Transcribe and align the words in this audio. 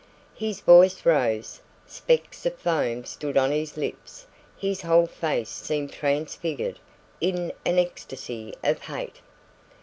His 0.33 0.61
voice 0.61 1.05
rose, 1.05 1.61
specks 1.85 2.47
of 2.47 2.55
foam 2.57 3.05
stood 3.05 3.37
on 3.37 3.51
his 3.51 3.77
lips 3.77 4.25
his 4.57 4.81
whole 4.81 5.05
face 5.05 5.49
seemed 5.51 5.91
transfigured 5.93 6.79
in 7.19 7.53
an 7.67 7.77
ecstasy 7.77 8.55
of 8.63 8.81
hate. 8.81 9.19